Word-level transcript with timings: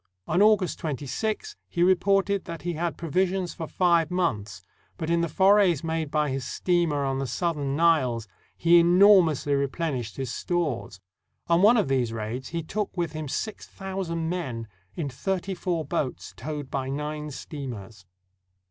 On 0.25 0.41
August 0.41 0.79
26, 0.79 1.55
he 1.69 1.83
reported 1.83 2.45
that 2.45 2.63
he 2.63 2.73
had 2.73 2.97
provisions 2.97 3.53
for 3.53 3.67
five 3.67 4.09
months, 4.09 4.63
but 4.97 5.11
in 5.11 5.21
the 5.21 5.29
forays 5.29 5.83
made 5.83 6.09
by 6.09 6.31
his 6.31 6.43
steamer 6.43 7.05
on 7.05 7.19
the 7.19 7.27
Southern 7.27 7.75
Niles 7.75 8.27
he 8.57 8.79
enormously 8.79 9.53
replenished 9.53 10.17
his 10.17 10.33
stores. 10.33 10.99
On 11.47 11.61
one 11.61 11.77
of 11.77 11.87
these 11.87 12.11
raids 12.13 12.47
he 12.49 12.63
took 12.63 12.97
with 12.97 13.11
him 13.11 13.27
six 13.27 13.67
thou 13.67 14.01
sand 14.01 14.27
men 14.27 14.67
in 14.95 15.07
thirty 15.07 15.53
four 15.53 15.85
boats 15.85 16.33
towed 16.35 16.71
by 16.71 16.89
nine 16.89 17.29
steamers. 17.29 18.07